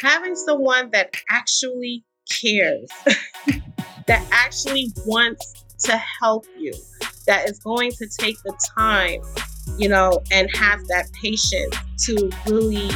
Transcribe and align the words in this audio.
having 0.00 0.34
someone 0.34 0.90
that 0.90 1.14
actually 1.30 2.04
cares, 2.30 2.88
that 4.06 4.26
actually 4.30 4.92
wants 5.06 5.64
to 5.80 5.96
help 6.20 6.46
you, 6.58 6.72
that 7.26 7.48
is 7.48 7.58
going 7.60 7.90
to 7.92 8.06
take 8.18 8.36
the 8.44 8.58
time, 8.76 9.20
you 9.78 9.88
know, 9.88 10.20
and 10.30 10.48
have 10.54 10.80
that 10.88 11.06
patience 11.12 11.76
to 12.04 12.30
really 12.46 12.90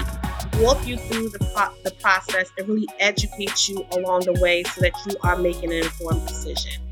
walk 0.61 0.87
you 0.87 0.96
through 0.96 1.29
the, 1.30 1.39
pro- 1.55 1.75
the 1.82 1.91
process 2.01 2.51
and 2.59 2.69
really 2.69 2.89
educate 3.01 3.68
you 3.68 3.84
along 3.93 4.21
the 4.21 4.39
way 4.41 4.62
so 4.62 4.80
that 4.80 4.93
you 5.07 5.16
are 5.23 5.36
making 5.36 5.73
an 5.73 5.82
informed 5.84 6.27
decision. 6.27 6.84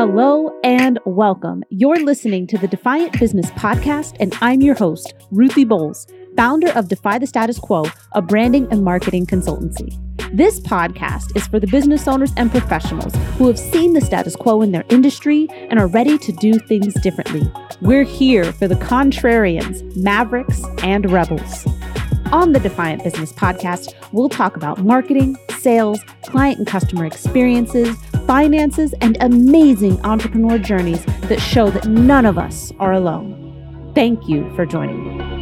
Hello 0.00 0.58
and 0.64 0.98
welcome. 1.04 1.62
You're 1.68 2.02
listening 2.02 2.46
to 2.46 2.56
the 2.56 2.66
Defiant 2.66 3.20
Business 3.20 3.50
Podcast, 3.50 4.16
and 4.18 4.34
I'm 4.40 4.62
your 4.62 4.74
host, 4.74 5.12
Ruthie 5.30 5.66
Bowles, 5.66 6.06
founder 6.38 6.70
of 6.70 6.88
Defy 6.88 7.18
the 7.18 7.26
Status 7.26 7.58
Quo, 7.58 7.84
a 8.12 8.22
branding 8.22 8.66
and 8.70 8.82
marketing 8.82 9.26
consultancy. 9.26 9.94
This 10.34 10.58
podcast 10.58 11.36
is 11.36 11.46
for 11.46 11.60
the 11.60 11.66
business 11.66 12.08
owners 12.08 12.32
and 12.38 12.50
professionals 12.50 13.14
who 13.36 13.46
have 13.46 13.58
seen 13.58 13.92
the 13.92 14.00
status 14.00 14.36
quo 14.36 14.62
in 14.62 14.72
their 14.72 14.86
industry 14.88 15.48
and 15.68 15.78
are 15.78 15.88
ready 15.88 16.16
to 16.16 16.32
do 16.32 16.54
things 16.54 16.94
differently. 17.02 17.46
We're 17.82 18.04
here 18.04 18.54
for 18.54 18.68
the 18.68 18.76
contrarians, 18.76 19.94
mavericks, 19.98 20.64
and 20.82 21.10
rebels. 21.10 21.66
On 22.32 22.52
the 22.52 22.60
Defiant 22.60 23.04
Business 23.04 23.34
Podcast, 23.34 23.92
we'll 24.12 24.30
talk 24.30 24.56
about 24.56 24.82
marketing, 24.82 25.36
sales, 25.58 26.00
client 26.22 26.56
and 26.56 26.66
customer 26.66 27.04
experiences, 27.04 27.94
finances, 28.30 28.94
and 29.00 29.16
amazing 29.22 30.00
entrepreneur 30.02 30.56
journeys 30.56 31.04
that 31.22 31.40
show 31.40 31.68
that 31.68 31.88
none 31.88 32.24
of 32.24 32.38
us 32.38 32.72
are 32.78 32.92
alone. 32.92 33.92
Thank 33.96 34.28
you 34.28 34.48
for 34.54 34.64
joining 34.64 35.18
me. 35.18 35.39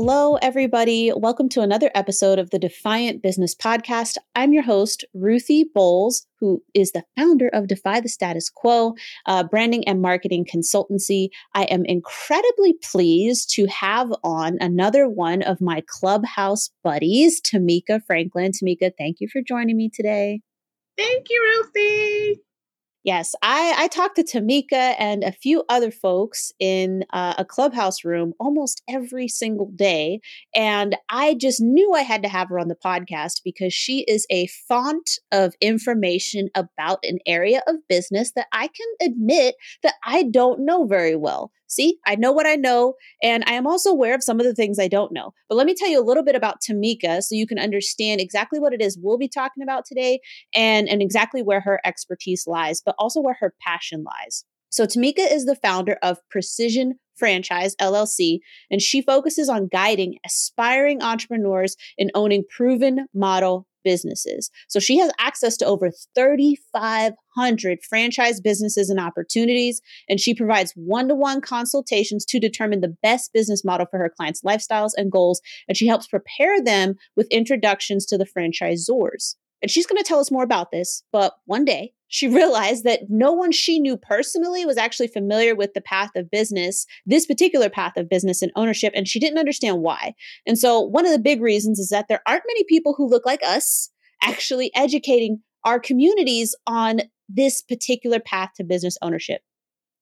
Hello, 0.00 0.36
everybody. 0.36 1.10
Welcome 1.12 1.48
to 1.48 1.60
another 1.60 1.90
episode 1.92 2.38
of 2.38 2.50
the 2.50 2.58
Defiant 2.60 3.20
Business 3.20 3.52
Podcast. 3.52 4.16
I'm 4.36 4.52
your 4.52 4.62
host, 4.62 5.04
Ruthie 5.12 5.64
Bowles, 5.74 6.24
who 6.38 6.62
is 6.72 6.92
the 6.92 7.02
founder 7.16 7.48
of 7.48 7.66
Defy 7.66 7.98
the 7.98 8.08
Status 8.08 8.48
Quo, 8.48 8.94
uh, 9.26 9.42
branding 9.42 9.88
and 9.88 10.00
marketing 10.00 10.44
consultancy. 10.44 11.30
I 11.52 11.64
am 11.64 11.84
incredibly 11.84 12.74
pleased 12.74 13.52
to 13.56 13.66
have 13.66 14.12
on 14.22 14.58
another 14.60 15.08
one 15.08 15.42
of 15.42 15.60
my 15.60 15.82
clubhouse 15.88 16.70
buddies, 16.84 17.40
Tamika 17.40 18.00
Franklyn. 18.06 18.52
Tamika, 18.52 18.92
thank 18.96 19.16
you 19.18 19.26
for 19.26 19.42
joining 19.42 19.76
me 19.76 19.90
today. 19.92 20.42
Thank 20.96 21.26
you, 21.28 21.64
Ruthie. 21.74 22.40
Yes, 23.04 23.34
I, 23.42 23.74
I 23.78 23.88
talked 23.88 24.16
to 24.16 24.24
Tamika 24.24 24.94
and 24.98 25.22
a 25.22 25.32
few 25.32 25.64
other 25.68 25.90
folks 25.90 26.52
in 26.58 27.04
uh, 27.12 27.34
a 27.38 27.44
clubhouse 27.44 28.04
room 28.04 28.34
almost 28.40 28.82
every 28.88 29.28
single 29.28 29.70
day. 29.74 30.20
And 30.54 30.96
I 31.08 31.34
just 31.34 31.60
knew 31.60 31.92
I 31.94 32.02
had 32.02 32.22
to 32.24 32.28
have 32.28 32.48
her 32.48 32.58
on 32.58 32.68
the 32.68 32.74
podcast 32.74 33.40
because 33.44 33.72
she 33.72 34.00
is 34.00 34.26
a 34.30 34.48
font 34.68 35.10
of 35.32 35.54
information 35.60 36.48
about 36.54 36.98
an 37.04 37.18
area 37.24 37.62
of 37.66 37.76
business 37.88 38.32
that 38.32 38.48
I 38.52 38.68
can 38.68 39.08
admit 39.10 39.54
that 39.82 39.94
I 40.04 40.24
don't 40.24 40.64
know 40.64 40.84
very 40.84 41.14
well. 41.14 41.52
See, 41.68 41.98
I 42.06 42.16
know 42.16 42.32
what 42.32 42.46
I 42.46 42.56
know, 42.56 42.94
and 43.22 43.44
I 43.46 43.52
am 43.52 43.66
also 43.66 43.90
aware 43.90 44.14
of 44.14 44.22
some 44.22 44.40
of 44.40 44.46
the 44.46 44.54
things 44.54 44.78
I 44.78 44.88
don't 44.88 45.12
know. 45.12 45.32
But 45.48 45.56
let 45.56 45.66
me 45.66 45.74
tell 45.74 45.88
you 45.88 46.00
a 46.00 46.04
little 46.04 46.24
bit 46.24 46.34
about 46.34 46.62
Tamika 46.62 47.22
so 47.22 47.34
you 47.34 47.46
can 47.46 47.58
understand 47.58 48.20
exactly 48.20 48.58
what 48.58 48.72
it 48.72 48.80
is 48.80 48.98
we'll 49.00 49.18
be 49.18 49.28
talking 49.28 49.62
about 49.62 49.84
today 49.84 50.20
and, 50.54 50.88
and 50.88 51.02
exactly 51.02 51.42
where 51.42 51.60
her 51.60 51.80
expertise 51.84 52.46
lies, 52.46 52.82
but 52.84 52.94
also 52.98 53.20
where 53.20 53.36
her 53.40 53.54
passion 53.60 54.02
lies. 54.02 54.44
So, 54.70 54.86
Tamika 54.86 55.30
is 55.30 55.44
the 55.44 55.56
founder 55.56 55.98
of 56.02 56.18
Precision 56.30 56.94
Franchise 57.16 57.74
LLC, 57.76 58.38
and 58.70 58.80
she 58.80 59.02
focuses 59.02 59.48
on 59.48 59.68
guiding 59.68 60.18
aspiring 60.24 61.02
entrepreneurs 61.02 61.76
in 61.96 62.10
owning 62.14 62.44
proven 62.48 63.06
model 63.14 63.66
businesses. 63.84 64.50
So 64.68 64.80
she 64.80 64.98
has 64.98 65.10
access 65.18 65.56
to 65.58 65.66
over 65.66 65.90
3,500 66.14 67.14
franchise 67.88 68.40
businesses 68.40 68.90
and 68.90 69.00
opportunities, 69.00 69.80
and 70.08 70.20
she 70.20 70.34
provides 70.34 70.72
one 70.74 71.08
to 71.08 71.14
one 71.14 71.40
consultations 71.40 72.24
to 72.26 72.40
determine 72.40 72.80
the 72.80 72.96
best 73.02 73.32
business 73.32 73.64
model 73.64 73.86
for 73.90 73.98
her 73.98 74.12
clients' 74.14 74.42
lifestyles 74.42 74.92
and 74.96 75.12
goals. 75.12 75.40
And 75.68 75.76
she 75.76 75.86
helps 75.86 76.06
prepare 76.06 76.62
them 76.62 76.94
with 77.16 77.28
introductions 77.30 78.06
to 78.06 78.18
the 78.18 78.26
franchisors. 78.26 79.34
And 79.60 79.70
she's 79.70 79.86
going 79.86 79.98
to 79.98 80.04
tell 80.04 80.20
us 80.20 80.30
more 80.30 80.44
about 80.44 80.70
this, 80.70 81.02
but 81.12 81.34
one 81.46 81.64
day 81.64 81.92
she 82.08 82.26
realized 82.34 82.84
that 82.84 83.02
no 83.08 83.32
one 83.32 83.52
she 83.52 83.78
knew 83.78 83.96
personally 83.96 84.64
was 84.64 84.76
actually 84.76 85.08
familiar 85.08 85.54
with 85.54 85.74
the 85.74 85.80
path 85.80 86.10
of 86.16 86.30
business, 86.30 86.86
this 87.06 87.26
particular 87.26 87.68
path 87.68 87.96
of 87.96 88.08
business 88.08 88.42
and 88.42 88.52
ownership, 88.56 88.92
and 88.96 89.06
she 89.06 89.20
didn't 89.20 89.38
understand 89.38 89.82
why. 89.82 90.14
And 90.46 90.58
so, 90.58 90.80
one 90.80 91.06
of 91.06 91.12
the 91.12 91.18
big 91.18 91.40
reasons 91.40 91.78
is 91.78 91.90
that 91.90 92.06
there 92.08 92.22
aren't 92.26 92.44
many 92.46 92.64
people 92.64 92.94
who 92.96 93.08
look 93.08 93.26
like 93.26 93.42
us 93.44 93.90
actually 94.22 94.70
educating 94.74 95.40
our 95.64 95.78
communities 95.78 96.54
on 96.66 97.00
this 97.28 97.62
particular 97.62 98.20
path 98.20 98.50
to 98.56 98.64
business 98.64 98.96
ownership. 99.02 99.42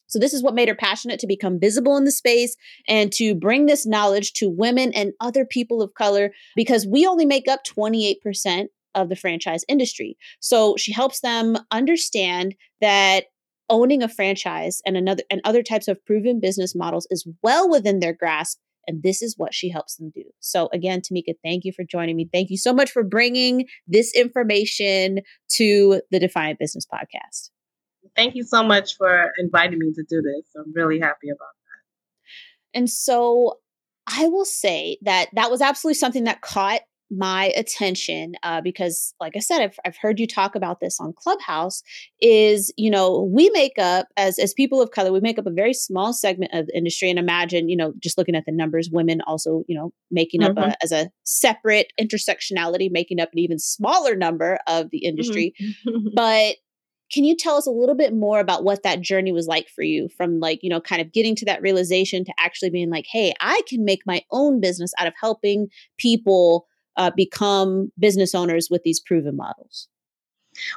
So, 0.09 0.19
this 0.19 0.33
is 0.33 0.43
what 0.43 0.55
made 0.55 0.69
her 0.69 0.75
passionate 0.75 1.19
to 1.21 1.27
become 1.27 1.59
visible 1.59 1.97
in 1.97 2.05
the 2.05 2.13
space 2.13 2.57
and 2.89 3.13
to 3.15 3.35
bring 3.35 3.67
this 3.67 3.87
knowledge 3.87 4.33
to 4.35 4.49
women 4.49 4.93
and 4.93 5.13
other 5.21 5.45
people 5.45 5.83
of 5.83 5.95
color 5.95 6.31
because 6.55 6.87
we 6.87 7.07
only 7.07 7.27
make 7.27 7.49
up 7.49 7.61
28% 7.65 8.67
of 8.95 9.09
the 9.09 9.17
franchise 9.17 9.65
industry. 9.69 10.17
So 10.41 10.77
she 10.77 10.93
helps 10.93 11.21
them 11.21 11.57
understand 11.71 12.55
that 12.81 13.25
owning 13.69 14.03
a 14.03 14.09
franchise 14.09 14.81
and 14.87 14.97
another 14.97 15.23
and 15.31 15.41
other 15.45 15.63
types 15.63 15.89
of 15.89 16.05
proven 16.05 16.41
business 16.41 16.75
models 16.75 17.07
is 17.11 17.27
well 17.43 17.69
within 17.69 17.99
their 17.99 18.13
grasp 18.13 18.59
and 18.87 19.03
this 19.03 19.23
is 19.23 19.35
what 19.37 19.55
she 19.55 19.69
helps 19.69 19.97
them 19.97 20.11
do. 20.15 20.25
So 20.41 20.69
again, 20.73 21.01
Tamika, 21.01 21.35
thank 21.45 21.65
you 21.65 21.73
for 21.73 21.85
joining 21.85 22.17
me. 22.17 22.29
Thank 22.33 22.51
you 22.51 22.57
so 22.57 22.73
much 22.73 22.91
for 22.91 23.03
bringing 23.03 23.67
this 23.87 24.15
information 24.15 25.21
to 25.53 26.01
the 26.11 26.19
Defiant 26.19 26.59
Business 26.59 26.87
podcast. 26.87 27.51
Thank 28.15 28.35
you 28.35 28.45
so 28.45 28.63
much 28.63 28.97
for 28.97 29.33
inviting 29.39 29.79
me 29.79 29.93
to 29.95 30.05
do 30.09 30.23
this. 30.23 30.47
I'm 30.57 30.73
really 30.75 30.99
happy 31.01 31.29
about 31.29 31.39
that. 31.39 32.79
And 32.79 32.91
so 32.91 33.59
I 34.07 34.29
will 34.29 34.45
say 34.45 34.99
that 35.03 35.29
that 35.35 35.51
was 35.51 35.61
absolutely 35.61 35.95
something 35.95 36.25
that 36.25 36.41
caught 36.41 36.83
my 37.11 37.53
attention 37.57 38.35
uh, 38.43 38.61
because 38.61 39.15
like 39.21 39.37
i 39.37 39.39
said 39.39 39.61
I've, 39.61 39.79
I've 39.85 39.97
heard 39.97 40.19
you 40.19 40.27
talk 40.27 40.55
about 40.55 40.81
this 40.81 40.99
on 41.01 41.13
clubhouse 41.13 41.83
is 42.21 42.73
you 42.77 42.91
know 42.91 43.29
we 43.33 43.49
make 43.51 43.79
up 43.79 44.09
as 44.17 44.39
as 44.39 44.53
people 44.53 44.83
of 44.83 44.91
color 44.91 45.13
we 45.13 45.21
make 45.21 45.39
up 45.39 45.47
a 45.47 45.53
very 45.53 45.73
small 45.73 46.13
segment 46.13 46.53
of 46.53 46.67
the 46.67 46.77
industry 46.77 47.09
and 47.09 47.19
imagine 47.19 47.69
you 47.69 47.77
know 47.77 47.93
just 48.01 48.19
looking 48.19 48.35
at 48.35 48.45
the 48.45 48.53
numbers 48.53 48.91
women 48.91 49.21
also 49.27 49.63
you 49.69 49.77
know 49.77 49.93
making 50.11 50.41
mm-hmm. 50.41 50.59
up 50.59 50.73
a, 50.73 50.83
as 50.83 50.91
a 50.91 51.11
separate 51.25 51.93
intersectionality 52.01 52.89
making 52.91 53.21
up 53.21 53.31
an 53.33 53.39
even 53.39 53.59
smaller 53.59 54.17
number 54.17 54.59
of 54.67 54.91
the 54.91 55.05
industry 55.05 55.55
mm-hmm. 55.61 56.09
but 56.15 56.57
can 57.13 57.23
you 57.23 57.37
tell 57.37 57.55
us 57.55 57.69
a 57.69 57.71
little 57.71 57.95
bit 57.95 58.15
more 58.15 58.41
about 58.41 58.65
what 58.65 58.83
that 58.83 59.01
journey 59.01 59.31
was 59.31 59.47
like 59.47 59.69
for 59.69 59.83
you 59.83 60.09
from 60.17 60.41
like 60.41 60.59
you 60.63 60.71
know 60.71 60.81
kind 60.81 61.01
of 61.01 61.13
getting 61.13 61.37
to 61.37 61.45
that 61.45 61.63
realization 61.63 62.25
to 62.25 62.33
actually 62.39 62.71
being 62.71 62.91
like 62.91 63.07
hey 63.09 63.33
i 63.41 63.61
can 63.69 63.85
make 63.85 64.01
my 64.07 64.23
own 64.33 64.61
business 64.61 64.93
out 64.99 65.07
of 65.07 65.15
helping 65.21 65.69
people 65.99 66.67
uh, 66.97 67.11
become 67.15 67.93
business 67.99 68.35
owners 68.35 68.69
with 68.71 68.83
these 68.83 69.01
proven 69.01 69.37
models? 69.37 69.89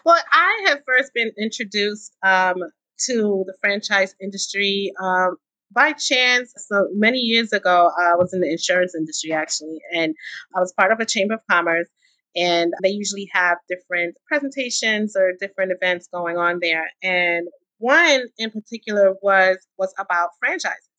Well, 0.05 0.21
I 0.31 0.65
have 0.67 0.79
first 0.85 1.13
been 1.13 1.31
introduced 1.37 2.15
um, 2.23 2.57
to 3.05 3.43
the 3.47 3.53
franchise 3.61 4.15
industry 4.21 4.91
um, 5.01 5.37
by 5.71 5.93
chance. 5.93 6.53
So 6.57 6.87
many 6.93 7.19
years 7.19 7.53
ago, 7.53 7.91
I 7.97 8.15
was 8.15 8.33
in 8.33 8.41
the 8.41 8.51
insurance 8.51 8.95
industry 8.95 9.31
actually, 9.31 9.79
and 9.95 10.15
I 10.55 10.59
was 10.59 10.73
part 10.73 10.91
of 10.91 10.99
a 10.99 11.05
chamber 11.05 11.35
of 11.35 11.41
commerce. 11.49 11.87
And 12.35 12.73
they 12.83 12.89
usually 12.89 13.27
have 13.33 13.57
different 13.67 14.15
presentations 14.27 15.15
or 15.15 15.33
different 15.39 15.71
events 15.71 16.07
going 16.13 16.37
on 16.37 16.59
there. 16.61 16.85
And 17.01 17.47
one 17.79 18.27
in 18.37 18.51
particular 18.51 19.15
was 19.23 19.57
was 19.77 19.93
about 19.97 20.29
franchises. 20.39 20.89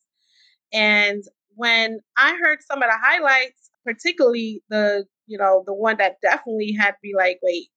And 0.73 1.23
when 1.55 2.00
I 2.17 2.37
heard 2.43 2.59
some 2.62 2.83
of 2.83 2.89
the 2.89 2.99
highlights 3.00 3.60
particularly 3.95 4.63
the 4.69 5.05
you 5.27 5.39
know 5.39 5.65
the 5.67 5.75
one 5.75 5.97
that 5.99 6.17
definitely 6.23 6.73
had 6.79 6.95
me 7.03 7.13
like 7.17 7.39
wait 7.43 7.69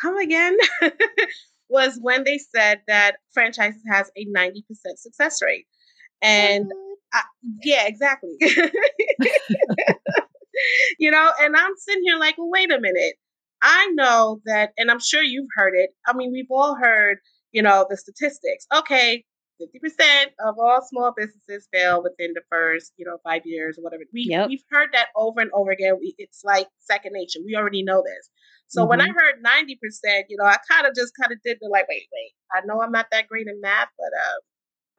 come 0.00 0.16
again? 0.18 0.56
was 1.68 1.98
when 2.00 2.24
they 2.24 2.38
said 2.38 2.80
that 2.86 3.16
franchises 3.32 3.82
has 3.90 4.10
a 4.16 4.24
90% 4.26 4.62
success 4.96 5.42
rate. 5.42 5.66
And 6.22 6.70
I, 7.12 7.22
yeah 7.62 7.86
exactly. 7.86 8.36
You 10.98 11.10
know 11.10 11.32
and 11.38 11.54
i'm 11.54 11.72
sitting 11.76 12.02
here 12.04 12.16
like 12.18 12.38
well, 12.38 12.48
wait 12.48 12.72
a 12.72 12.80
minute. 12.80 13.16
I 13.60 13.88
know 13.92 14.40
that 14.46 14.70
and 14.78 14.90
i'm 14.90 15.00
sure 15.00 15.22
you've 15.22 15.50
heard 15.54 15.74
it. 15.76 15.90
I 16.06 16.14
mean 16.14 16.32
we've 16.32 16.50
all 16.50 16.74
heard 16.74 17.18
you 17.52 17.60
know 17.62 17.86
the 17.90 17.96
statistics. 17.96 18.66
Okay 18.74 19.24
50% 19.60 20.26
of 20.46 20.56
all 20.58 20.80
small 20.82 21.12
businesses 21.16 21.68
fail 21.72 22.02
within 22.02 22.32
the 22.34 22.42
first, 22.50 22.92
you 22.96 23.06
know, 23.06 23.18
five 23.24 23.42
years 23.44 23.78
or 23.78 23.82
whatever. 23.82 24.02
We, 24.12 24.26
yep. 24.30 24.48
We've 24.48 24.64
heard 24.70 24.90
that 24.92 25.08
over 25.16 25.40
and 25.40 25.50
over 25.54 25.70
again. 25.70 25.96
We, 26.00 26.14
it's 26.18 26.42
like 26.44 26.68
second 26.80 27.12
nature. 27.14 27.40
We 27.44 27.56
already 27.56 27.82
know 27.82 28.02
this. 28.04 28.30
So 28.68 28.82
mm-hmm. 28.82 28.90
when 28.90 29.00
I 29.00 29.08
mm-hmm. 29.08 29.18
heard 29.18 29.44
90%, 29.44 30.24
you 30.28 30.36
know, 30.38 30.44
I 30.44 30.56
kind 30.70 30.86
of 30.86 30.94
just 30.94 31.12
kind 31.20 31.32
of 31.32 31.38
did 31.44 31.58
the 31.60 31.68
like, 31.70 31.88
wait, 31.88 32.08
wait, 32.12 32.32
I 32.52 32.60
know 32.66 32.82
I'm 32.82 32.92
not 32.92 33.06
that 33.12 33.28
great 33.28 33.46
in 33.46 33.60
math, 33.60 33.88
but 33.98 34.10
uh, 34.18 34.40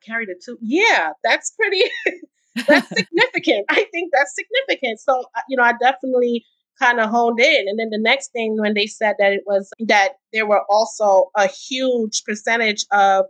carried 0.06 0.30
it 0.30 0.44
too. 0.44 0.58
Yeah, 0.62 1.12
that's 1.24 1.52
pretty, 1.52 1.84
that's 2.68 2.88
significant. 2.90 3.66
I 3.70 3.86
think 3.92 4.12
that's 4.14 4.34
significant. 4.36 5.00
So, 5.00 5.24
you 5.50 5.58
know, 5.58 5.64
I 5.64 5.74
definitely 5.80 6.46
kind 6.80 7.00
of 7.00 7.10
honed 7.10 7.40
in. 7.40 7.66
And 7.68 7.80
then 7.80 7.90
the 7.90 8.00
next 8.00 8.32
thing 8.32 8.58
when 8.60 8.74
they 8.74 8.88
said 8.88 9.16
that 9.20 9.34
it 9.34 9.42
was 9.46 9.70
that 9.80 10.14
there 10.32 10.46
were 10.46 10.64
also 10.70 11.30
a 11.36 11.48
huge 11.48 12.24
percentage 12.26 12.86
of 12.92 13.26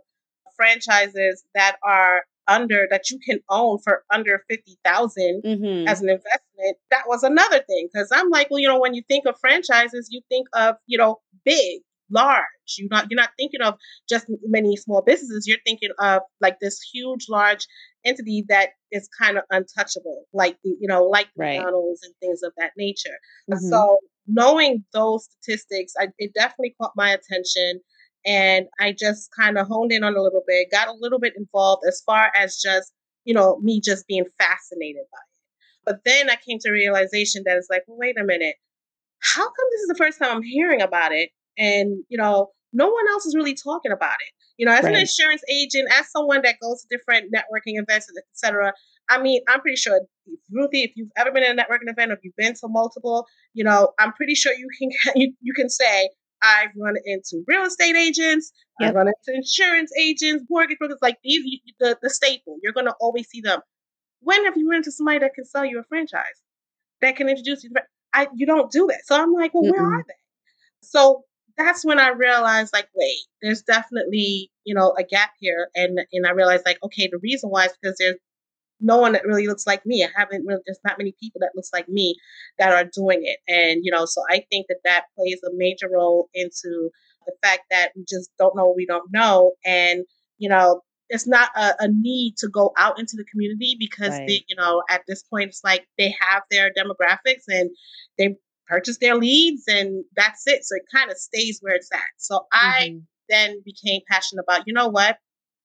franchises 0.58 1.44
that 1.54 1.76
are 1.84 2.22
under 2.48 2.86
that 2.90 3.10
you 3.10 3.18
can 3.18 3.38
own 3.50 3.78
for 3.84 4.02
under 4.12 4.42
50,000 4.48 5.42
mm-hmm. 5.44 5.88
as 5.88 6.00
an 6.00 6.08
investment 6.08 6.76
that 6.90 7.04
was 7.06 7.22
another 7.22 7.60
thing 7.60 7.88
cuz 7.94 8.08
I'm 8.10 8.30
like 8.30 8.50
well 8.50 8.58
you 8.58 8.68
know 8.68 8.80
when 8.80 8.94
you 8.94 9.02
think 9.06 9.26
of 9.26 9.38
franchises 9.38 10.08
you 10.10 10.22
think 10.28 10.48
of 10.54 10.76
you 10.86 10.98
know 10.98 11.20
big 11.44 11.82
large 12.10 12.44
you're 12.78 12.88
not 12.90 13.06
you're 13.10 13.20
not 13.20 13.30
thinking 13.38 13.60
of 13.60 13.74
just 14.08 14.26
many 14.46 14.76
small 14.76 15.02
businesses 15.02 15.46
you're 15.46 15.58
thinking 15.66 15.90
of 15.98 16.22
like 16.40 16.58
this 16.60 16.80
huge 16.80 17.26
large 17.28 17.66
entity 18.04 18.44
that 18.48 18.70
is 18.90 19.08
kind 19.20 19.36
of 19.36 19.44
untouchable 19.50 20.24
like 20.32 20.56
the 20.64 20.74
you 20.80 20.88
know 20.88 21.04
like 21.04 21.28
right. 21.36 21.58
McDonald's 21.58 22.02
and 22.02 22.14
things 22.20 22.40
of 22.42 22.52
that 22.56 22.72
nature 22.76 23.18
mm-hmm. 23.50 23.68
so 23.68 23.98
knowing 24.26 24.84
those 24.92 25.28
statistics 25.42 25.92
I, 25.98 26.08
it 26.18 26.32
definitely 26.34 26.74
caught 26.80 26.92
my 26.96 27.10
attention 27.10 27.80
and 28.26 28.66
I 28.80 28.92
just 28.92 29.30
kind 29.38 29.58
of 29.58 29.66
honed 29.66 29.92
in 29.92 30.04
on 30.04 30.16
a 30.16 30.22
little 30.22 30.42
bit, 30.46 30.70
got 30.70 30.88
a 30.88 30.96
little 30.98 31.18
bit 31.18 31.34
involved 31.36 31.84
as 31.86 32.02
far 32.04 32.30
as 32.36 32.56
just, 32.56 32.92
you 33.24 33.34
know, 33.34 33.58
me 33.60 33.80
just 33.80 34.06
being 34.06 34.24
fascinated 34.38 35.02
by 35.12 35.18
it. 35.18 35.28
But 35.84 36.00
then 36.04 36.28
I 36.28 36.36
came 36.46 36.58
to 36.60 36.70
realization 36.70 37.42
that 37.46 37.56
it's 37.56 37.68
like, 37.70 37.82
well, 37.86 37.98
wait 37.98 38.18
a 38.18 38.24
minute, 38.24 38.56
how 39.20 39.44
come 39.44 39.66
this 39.72 39.80
is 39.80 39.88
the 39.88 39.94
first 39.94 40.18
time 40.18 40.36
I'm 40.36 40.42
hearing 40.42 40.82
about 40.82 41.12
it? 41.12 41.30
And, 41.56 42.04
you 42.08 42.18
know, 42.18 42.48
no 42.72 42.88
one 42.88 43.08
else 43.08 43.26
is 43.26 43.34
really 43.34 43.54
talking 43.54 43.92
about 43.92 44.16
it. 44.20 44.32
You 44.58 44.66
know, 44.66 44.72
as 44.72 44.84
right. 44.84 44.94
an 44.94 45.00
insurance 45.00 45.42
agent, 45.50 45.88
as 45.98 46.10
someone 46.10 46.42
that 46.42 46.56
goes 46.60 46.82
to 46.82 46.88
different 46.96 47.32
networking 47.32 47.80
events, 47.80 48.08
etc. 48.34 48.72
I 49.08 49.22
mean, 49.22 49.40
I'm 49.48 49.60
pretty 49.60 49.76
sure, 49.76 50.00
Ruthie, 50.50 50.82
if 50.82 50.92
you've 50.96 51.10
ever 51.16 51.30
been 51.30 51.44
in 51.44 51.58
a 51.58 51.62
networking 51.62 51.88
event, 51.88 52.10
or 52.10 52.14
if 52.14 52.20
you've 52.22 52.36
been 52.36 52.54
to 52.54 52.68
multiple, 52.68 53.26
you 53.54 53.64
know, 53.64 53.92
I'm 53.98 54.12
pretty 54.12 54.34
sure 54.34 54.52
you 54.52 54.68
can 54.78 54.90
you, 55.16 55.32
you 55.40 55.54
can 55.54 55.70
say, 55.70 56.10
I've 56.42 56.70
run 56.76 56.94
into 57.04 57.42
real 57.46 57.64
estate 57.64 57.96
agents. 57.96 58.52
Yep. 58.80 58.88
I've 58.88 58.94
run 58.94 59.08
into 59.08 59.36
insurance 59.36 59.90
agents, 59.98 60.44
mortgage 60.48 60.78
brokers. 60.78 60.98
Like 61.02 61.18
these, 61.24 61.60
the, 61.80 61.98
the 62.02 62.10
staple. 62.10 62.58
You're 62.62 62.72
going 62.72 62.86
to 62.86 62.94
always 63.00 63.28
see 63.28 63.40
them. 63.40 63.60
When 64.20 64.44
have 64.44 64.56
you 64.56 64.68
run 64.68 64.78
into 64.78 64.92
somebody 64.92 65.18
that 65.20 65.34
can 65.34 65.44
sell 65.44 65.64
you 65.64 65.78
a 65.80 65.84
franchise? 65.84 66.24
That 67.00 67.16
can 67.16 67.28
introduce 67.28 67.62
you? 67.64 67.70
I, 68.12 68.28
you 68.34 68.46
don't 68.46 68.70
do 68.70 68.86
that. 68.88 69.02
So 69.04 69.20
I'm 69.20 69.32
like, 69.32 69.54
well, 69.54 69.64
Mm-mm. 69.64 69.72
where 69.72 69.94
are 69.94 70.04
they? 70.06 70.14
So 70.82 71.24
that's 71.56 71.84
when 71.84 71.98
I 71.98 72.10
realized, 72.10 72.72
like, 72.72 72.88
wait, 72.94 73.18
there's 73.42 73.62
definitely, 73.62 74.50
you 74.64 74.74
know, 74.74 74.94
a 74.98 75.02
gap 75.02 75.30
here. 75.38 75.68
And 75.74 76.00
and 76.12 76.26
I 76.26 76.30
realized, 76.30 76.62
like, 76.64 76.78
okay, 76.84 77.08
the 77.10 77.18
reason 77.22 77.50
why 77.50 77.66
is 77.66 77.72
because 77.80 77.96
there's 77.98 78.16
no 78.80 78.98
one 78.98 79.12
that 79.12 79.24
really 79.24 79.46
looks 79.46 79.66
like 79.66 79.84
me. 79.84 80.04
I 80.04 80.08
haven't 80.16 80.44
really, 80.46 80.62
there's 80.66 80.80
not 80.84 80.98
many 80.98 81.14
people 81.20 81.40
that 81.40 81.52
looks 81.54 81.70
like 81.72 81.88
me 81.88 82.16
that 82.58 82.72
are 82.72 82.84
doing 82.84 83.20
it. 83.22 83.38
And, 83.48 83.80
you 83.84 83.90
know, 83.90 84.04
so 84.04 84.22
I 84.30 84.44
think 84.50 84.66
that 84.68 84.80
that 84.84 85.06
plays 85.16 85.40
a 85.44 85.50
major 85.54 85.88
role 85.92 86.28
into 86.34 86.90
the 87.26 87.32
fact 87.42 87.62
that 87.70 87.90
we 87.96 88.04
just 88.08 88.30
don't 88.38 88.56
know 88.56 88.66
what 88.66 88.76
we 88.76 88.86
don't 88.86 89.10
know. 89.12 89.52
And, 89.64 90.04
you 90.38 90.48
know, 90.48 90.82
it's 91.08 91.26
not 91.26 91.50
a, 91.56 91.74
a 91.80 91.88
need 91.88 92.36
to 92.38 92.48
go 92.48 92.72
out 92.76 92.98
into 92.98 93.16
the 93.16 93.24
community 93.24 93.76
because 93.78 94.10
right. 94.10 94.26
they, 94.26 94.44
you 94.48 94.56
know, 94.56 94.82
at 94.90 95.02
this 95.08 95.22
point, 95.24 95.48
it's 95.48 95.64
like 95.64 95.86
they 95.98 96.14
have 96.20 96.42
their 96.50 96.70
demographics 96.70 97.44
and 97.48 97.70
they 98.18 98.36
purchase 98.66 98.98
their 98.98 99.16
leads 99.16 99.64
and 99.68 100.04
that's 100.14 100.46
it. 100.46 100.64
So 100.64 100.76
it 100.76 100.82
kind 100.94 101.10
of 101.10 101.16
stays 101.16 101.58
where 101.62 101.74
it's 101.74 101.88
at. 101.92 102.00
So 102.18 102.46
I 102.52 102.90
mm-hmm. 102.90 102.98
then 103.28 103.62
became 103.64 104.02
passionate 104.10 104.44
about, 104.46 104.64
you 104.66 104.74
know 104.74 104.88
what? 104.88 105.16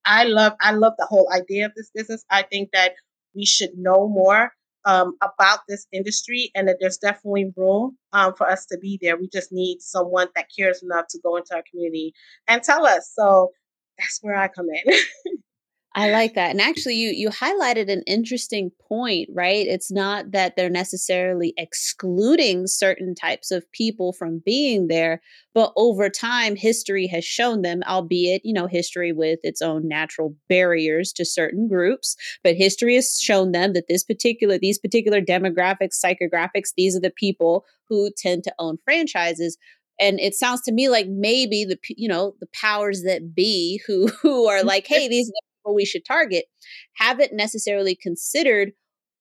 I 0.05 0.25
love 0.25 0.53
I 0.61 0.71
love 0.71 0.93
the 0.97 1.05
whole 1.05 1.29
idea 1.33 1.65
of 1.65 1.73
this 1.75 1.91
business. 1.93 2.25
I 2.29 2.43
think 2.43 2.69
that 2.73 2.93
we 3.35 3.45
should 3.45 3.71
know 3.77 4.07
more 4.07 4.51
um, 4.85 5.17
about 5.21 5.59
this 5.67 5.87
industry 5.91 6.51
and 6.55 6.67
that 6.67 6.77
there's 6.79 6.97
definitely 6.97 7.51
room 7.55 7.97
um, 8.11 8.33
for 8.35 8.49
us 8.49 8.65
to 8.67 8.77
be 8.77 8.99
there. 9.01 9.17
We 9.17 9.29
just 9.29 9.51
need 9.51 9.81
someone 9.81 10.27
that 10.35 10.47
cares 10.57 10.83
enough 10.83 11.05
to 11.11 11.19
go 11.23 11.37
into 11.37 11.55
our 11.55 11.63
community 11.69 12.13
and 12.47 12.61
tell 12.61 12.85
us. 12.85 13.11
So 13.13 13.51
that's 13.97 14.19
where 14.21 14.35
I 14.35 14.47
come 14.49 14.67
in. 14.69 14.93
I 15.95 16.09
like 16.09 16.33
that. 16.33 16.49
And 16.49 16.59
actually 16.59 16.95
you 16.95 17.09
you 17.11 17.29
highlighted 17.29 17.87
an 17.91 18.01
interesting 18.07 18.71
point, 18.89 19.29
right? 19.31 19.67
It's 19.67 19.91
not 19.91 20.31
that 20.31 20.55
they're 20.55 20.69
necessarily 20.69 21.53
excluding 21.55 22.65
certain 22.65 23.13
types 23.13 23.51
of 23.51 23.71
people 23.71 24.11
from 24.11 24.41
being 24.43 24.87
there, 24.87 25.21
but 25.53 25.71
over 25.75 26.09
time 26.09 26.55
history 26.55 27.05
has 27.07 27.23
shown 27.23 27.61
them, 27.61 27.83
albeit, 27.87 28.41
you 28.43 28.53
know, 28.53 28.65
history 28.65 29.11
with 29.11 29.39
its 29.43 29.61
own 29.61 29.87
natural 29.87 30.35
barriers 30.49 31.13
to 31.13 31.25
certain 31.25 31.67
groups, 31.67 32.15
but 32.43 32.55
history 32.55 32.95
has 32.95 33.19
shown 33.19 33.51
them 33.51 33.73
that 33.73 33.87
this 33.87 34.03
particular 34.03 34.57
these 34.57 34.79
particular 34.79 35.21
demographics, 35.21 36.03
psychographics, 36.03 36.73
these 36.75 36.95
are 36.95 37.01
the 37.01 37.11
people 37.11 37.65
who 37.87 38.09
tend 38.17 38.43
to 38.45 38.53
own 38.57 38.77
franchises 38.83 39.57
and 39.99 40.19
it 40.19 40.33
sounds 40.33 40.61
to 40.63 40.71
me 40.71 40.89
like 40.89 41.07
maybe 41.07 41.65
the 41.65 41.77
you 41.87 42.07
know 42.09 42.33
the 42.39 42.47
powers 42.51 43.03
that 43.03 43.35
be 43.35 43.79
who 43.85 44.07
who 44.23 44.47
are 44.47 44.63
like 44.63 44.87
hey 44.87 45.07
these 45.07 45.29
are 45.29 45.31
the 45.33 45.52
people 45.63 45.75
we 45.75 45.85
should 45.85 46.05
target 46.05 46.45
haven't 46.95 47.33
necessarily 47.33 47.95
considered 47.95 48.71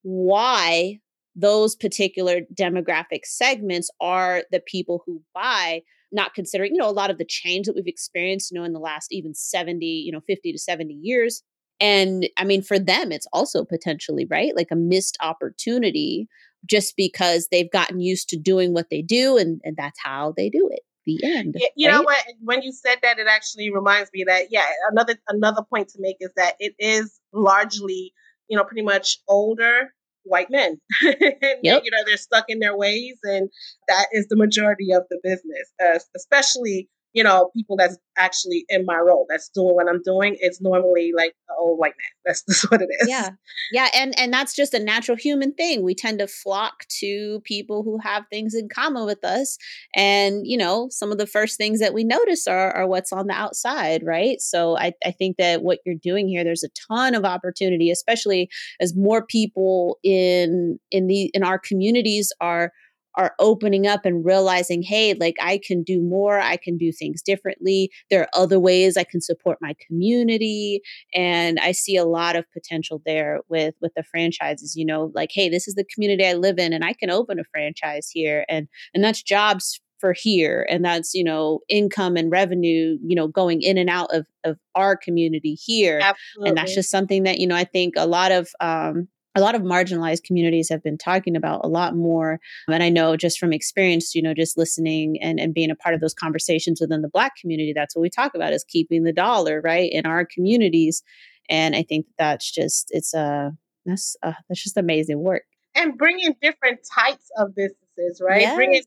why 0.02 0.98
those 1.34 1.74
particular 1.74 2.40
demographic 2.54 3.24
segments 3.24 3.88
are 4.00 4.42
the 4.50 4.60
people 4.60 5.02
who 5.06 5.22
buy 5.34 5.80
not 6.10 6.34
considering 6.34 6.72
you 6.74 6.78
know 6.78 6.88
a 6.88 6.90
lot 6.90 7.10
of 7.10 7.18
the 7.18 7.24
change 7.24 7.66
that 7.66 7.74
we've 7.74 7.86
experienced 7.86 8.50
you 8.50 8.58
know 8.58 8.64
in 8.64 8.72
the 8.72 8.78
last 8.78 9.08
even 9.12 9.34
70 9.34 9.84
you 9.86 10.12
know 10.12 10.20
50 10.26 10.52
to 10.52 10.58
70 10.58 10.94
years. 10.94 11.42
And 11.80 12.28
i 12.36 12.44
mean 12.44 12.62
for 12.62 12.78
them 12.78 13.12
it's 13.12 13.26
also 13.32 13.64
potentially 13.64 14.26
right 14.30 14.54
like 14.54 14.70
a 14.70 14.76
missed 14.76 15.16
opportunity 15.20 16.28
just 16.64 16.94
because 16.96 17.48
they've 17.50 17.70
gotten 17.70 17.98
used 17.98 18.28
to 18.28 18.36
doing 18.36 18.72
what 18.72 18.88
they 18.88 19.02
do 19.02 19.36
and, 19.36 19.60
and 19.64 19.76
that's 19.76 19.98
how 20.00 20.32
they 20.36 20.48
do 20.48 20.68
it 20.70 20.82
the 21.06 21.20
end. 21.25 21.56
You 21.76 21.88
right? 21.88 21.94
know 21.94 22.02
what? 22.02 22.25
When 22.40 22.62
you 22.62 22.72
said 22.72 22.99
that, 23.02 23.19
it 23.19 23.26
actually 23.26 23.72
reminds 23.72 24.10
me 24.12 24.25
that 24.26 24.46
yeah, 24.50 24.66
another 24.90 25.14
another 25.28 25.62
point 25.62 25.88
to 25.90 25.99
make 26.00 26.16
is 26.20 26.31
that 26.37 26.54
it 26.58 26.75
is 26.78 27.20
largely 27.32 28.12
you 28.49 28.56
know 28.56 28.64
pretty 28.64 28.82
much 28.82 29.19
older 29.28 29.93
white 30.24 30.50
men. 30.50 30.81
and, 31.03 31.58
yep. 31.62 31.82
You 31.84 31.91
know 31.91 32.05
they're 32.06 32.17
stuck 32.17 32.46
in 32.48 32.60
their 32.60 32.76
ways, 32.76 33.19
and 33.24 33.48
that 33.88 34.06
is 34.12 34.26
the 34.29 34.36
majority 34.36 34.93
of 34.93 35.03
the 35.10 35.19
business, 35.22 35.72
uh, 35.82 35.98
especially 36.17 36.88
you 37.12 37.22
know, 37.22 37.50
people 37.54 37.76
that's 37.76 37.96
actually 38.19 38.64
in 38.69 38.84
my 38.84 38.96
role 38.96 39.26
that's 39.28 39.48
doing 39.50 39.74
what 39.74 39.88
I'm 39.88 40.02
doing, 40.02 40.36
it's 40.40 40.60
normally 40.60 41.12
like 41.16 41.34
an 41.48 41.56
old 41.58 41.78
white 41.78 41.94
man. 41.98 42.08
That's 42.24 42.44
just 42.48 42.70
what 42.70 42.82
it 42.82 42.88
is. 43.00 43.08
Yeah. 43.08 43.31
Yeah. 43.72 43.88
And 43.94 44.19
and 44.19 44.32
that's 44.32 44.54
just 44.54 44.74
a 44.74 44.78
natural 44.78 45.16
human 45.16 45.52
thing. 45.52 45.82
We 45.82 45.94
tend 45.94 46.19
to 46.20 46.26
flock 46.26 46.86
to 47.00 47.40
people 47.44 47.82
who 47.82 47.98
have 47.98 48.24
things 48.28 48.54
in 48.54 48.69
common 48.69 49.04
with 49.06 49.24
us. 49.24 49.58
And, 49.94 50.46
you 50.46 50.56
know, 50.56 50.88
some 50.90 51.12
of 51.12 51.19
the 51.19 51.26
first 51.26 51.56
things 51.56 51.81
that 51.81 51.94
we 51.94 52.04
notice 52.04 52.46
are, 52.46 52.72
are 52.72 52.86
what's 52.86 53.12
on 53.12 53.26
the 53.26 53.34
outside, 53.34 54.02
right? 54.04 54.40
So 54.40 54.76
I, 54.76 54.92
I 55.04 55.10
think 55.10 55.36
that 55.36 55.62
what 55.62 55.81
you're 55.84 55.94
doing 55.94 56.28
here, 56.28 56.44
there's 56.44 56.64
a 56.64 56.94
ton 56.94 57.14
of 57.14 57.24
opportunity, 57.24 57.90
especially 57.90 58.48
as 58.81 58.96
more 58.96 59.24
people 59.24 59.98
in 60.02 60.78
in 60.90 61.06
the 61.06 61.31
in 61.34 61.42
our 61.42 61.58
communities 61.58 62.32
are 62.40 62.72
are 63.16 63.34
opening 63.38 63.86
up 63.86 64.04
and 64.04 64.24
realizing, 64.24 64.82
hey, 64.82 65.14
like 65.14 65.36
I 65.40 65.58
can 65.58 65.82
do 65.82 66.00
more, 66.00 66.40
I 66.40 66.56
can 66.56 66.76
do 66.76 66.92
things 66.92 67.22
differently. 67.22 67.90
There 68.10 68.22
are 68.22 68.28
other 68.34 68.58
ways 68.58 68.96
I 68.96 69.04
can 69.04 69.20
support 69.20 69.58
my 69.60 69.74
community. 69.86 70.81
And 71.14 71.58
I 71.60 71.72
see 71.72 71.96
a 71.96 72.04
lot 72.04 72.36
of 72.36 72.50
potential 72.52 73.02
there 73.04 73.40
with 73.48 73.74
with 73.81 73.92
the 73.94 74.02
franchises, 74.02 74.76
you 74.76 74.84
know, 74.84 75.10
like, 75.14 75.31
hey, 75.32 75.48
this 75.48 75.69
is 75.69 75.74
the 75.74 75.84
community 75.84 76.26
I 76.26 76.34
live 76.34 76.58
in 76.58 76.72
and 76.72 76.84
I 76.84 76.94
can 76.94 77.10
open 77.10 77.38
a 77.38 77.44
franchise 77.44 78.08
here. 78.08 78.44
And 78.48 78.69
and 78.94 79.02
that's 79.04 79.22
jobs 79.22 79.81
for 80.02 80.12
here 80.12 80.66
and 80.69 80.84
that's 80.84 81.14
you 81.14 81.22
know 81.22 81.60
income 81.69 82.16
and 82.16 82.32
revenue 82.32 82.98
you 83.04 83.14
know 83.14 83.28
going 83.28 83.62
in 83.62 83.78
and 83.78 83.88
out 83.88 84.12
of 84.12 84.26
of 84.42 84.58
our 84.74 84.96
community 84.96 85.54
here 85.54 86.00
Absolutely. 86.02 86.48
and 86.48 86.58
that's 86.58 86.74
just 86.74 86.90
something 86.90 87.22
that 87.22 87.38
you 87.38 87.46
know 87.46 87.54
i 87.54 87.62
think 87.62 87.94
a 87.96 88.04
lot 88.04 88.32
of 88.32 88.48
um 88.58 89.06
a 89.34 89.41
lot 89.41 89.55
of 89.55 89.62
marginalized 89.62 90.24
communities 90.24 90.69
have 90.69 90.82
been 90.82 90.98
talking 90.98 91.36
about 91.36 91.65
a 91.65 91.69
lot 91.69 91.96
more. 91.96 92.39
And 92.69 92.82
I 92.82 92.89
know 92.89 93.17
just 93.17 93.39
from 93.39 93.53
experience, 93.53 94.15
you 94.15 94.22
know, 94.22 94.34
just 94.34 94.58
listening 94.58 95.19
and, 95.22 95.41
and 95.41 95.55
being 95.55 95.70
a 95.70 95.77
part 95.77 95.94
of 95.94 96.01
those 96.01 96.15
conversations 96.15 96.81
within 96.81 97.03
the 97.03 97.08
Black 97.08 97.36
community, 97.36 97.72
that's 97.74 97.96
what 97.96 98.03
we 98.03 98.10
talk 98.10 98.34
about 98.34 98.53
is 98.53 98.65
keeping 98.65 99.05
the 99.05 99.12
dollar, 99.12 99.60
right, 99.60 99.91
in 99.91 100.06
our 100.06 100.27
communities. 100.27 101.03
And 101.48 101.74
I 101.74 101.82
think 101.82 102.06
that's 102.19 102.51
just, 102.51 102.89
it's 102.91 103.15
a, 103.15 103.19
uh, 103.19 103.51
that's, 103.84 104.17
uh, 104.22 104.32
that's 104.48 104.62
just 104.62 104.77
amazing 104.77 105.20
work. 105.20 105.43
And 105.74 105.96
bringing 105.96 106.36
different 106.41 106.81
types 106.94 107.31
of 107.39 107.55
businesses, 107.55 108.20
right? 108.22 108.43
Yes. 108.43 108.55
Bringing, 108.55 108.82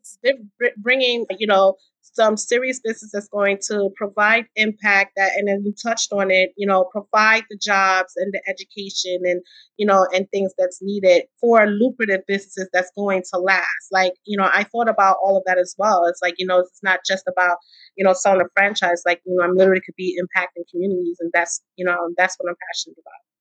bringing, 0.78 1.26
you 1.38 1.48
know, 1.48 1.76
some 2.16 2.38
serious 2.38 2.80
business 2.80 3.12
that's 3.14 3.28
going 3.28 3.58
to 3.68 3.90
provide 3.96 4.46
impact 4.56 5.12
that 5.18 5.34
and 5.36 5.48
then 5.48 5.64
you 5.66 5.74
touched 5.74 6.12
on 6.14 6.32
it 6.32 6.52
you 6.58 6.66
know 6.66 6.86
provide 6.92 7.44
the 7.50 7.58
jobs 7.58 8.14
and 8.16 8.34
the 8.34 8.42
education 8.48 9.20
and 9.24 9.42
you 9.78 9.86
know 9.86 10.08
and 10.14 10.28
things 10.32 10.52
that's 10.58 10.80
needed 10.82 11.24
for 11.40 11.68
lucrative 11.68 12.22
businesses 12.28 12.70
that's 12.74 12.92
going 12.96 13.22
to 13.32 13.40
last. 13.40 13.66
Like 13.92 14.14
you 14.26 14.38
know 14.38 14.50
i 14.54 14.64
thought 14.64 14.90
about 14.90 15.18
all 15.24 15.38
of 15.38 15.44
that 15.46 15.58
as 15.58 15.76
well. 15.78 16.06
It's 16.06 16.22
like 16.22 16.36
you 16.38 16.46
know 16.46 16.60
it's 16.60 16.82
not 16.84 17.00
just 17.06 17.26
about 17.28 17.58
you 17.96 18.04
know 18.04 18.14
selling 18.14 18.42
a 18.42 18.50
franchise. 18.56 19.04
Like 19.06 19.22
you 19.26 19.36
know 19.36 19.44
i'm 19.44 19.56
literally 19.56 19.82
could 19.82 19.96
be 19.96 20.20
impacting 20.20 20.64
communities 20.72 21.18
and 21.20 21.32
that's 21.34 21.62
you 21.76 21.86
know 21.86 22.10
that's 22.18 22.36
what 22.40 22.50
i'm 22.50 22.56
passionate 22.72 22.98
about 23.00 23.35